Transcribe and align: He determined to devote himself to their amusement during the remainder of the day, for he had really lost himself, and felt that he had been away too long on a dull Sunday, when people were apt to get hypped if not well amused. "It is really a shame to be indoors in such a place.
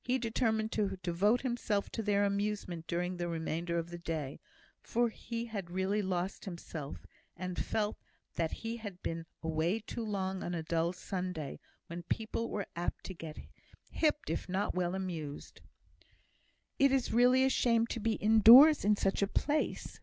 He 0.00 0.16
determined 0.16 0.70
to 0.72 0.96
devote 1.02 1.40
himself 1.40 1.90
to 1.90 2.04
their 2.04 2.24
amusement 2.24 2.86
during 2.86 3.16
the 3.16 3.26
remainder 3.26 3.78
of 3.78 3.90
the 3.90 3.98
day, 3.98 4.38
for 4.80 5.08
he 5.08 5.46
had 5.46 5.72
really 5.72 6.02
lost 6.02 6.44
himself, 6.44 7.04
and 7.36 7.58
felt 7.58 7.96
that 8.36 8.52
he 8.52 8.76
had 8.76 9.02
been 9.02 9.26
away 9.42 9.80
too 9.80 10.04
long 10.04 10.44
on 10.44 10.54
a 10.54 10.62
dull 10.62 10.92
Sunday, 10.92 11.58
when 11.88 12.04
people 12.04 12.48
were 12.48 12.68
apt 12.76 13.02
to 13.06 13.14
get 13.14 13.38
hypped 13.92 14.30
if 14.30 14.48
not 14.48 14.72
well 14.72 14.94
amused. 14.94 15.62
"It 16.78 16.92
is 16.92 17.12
really 17.12 17.42
a 17.42 17.50
shame 17.50 17.88
to 17.88 17.98
be 17.98 18.12
indoors 18.12 18.84
in 18.84 18.94
such 18.94 19.20
a 19.20 19.26
place. 19.26 19.98